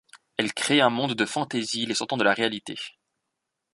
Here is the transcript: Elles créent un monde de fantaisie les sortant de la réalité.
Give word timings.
Elles 0.37 0.53
créent 0.55 0.81
un 0.81 0.89
monde 0.89 1.13
de 1.13 1.25
fantaisie 1.25 1.85
les 1.85 1.93
sortant 1.93 2.17
de 2.17 2.23
la 2.23 2.33
réalité. 2.33 2.75